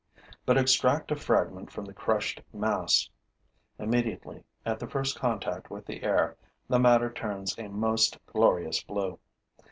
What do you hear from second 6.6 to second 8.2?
the matter turns a most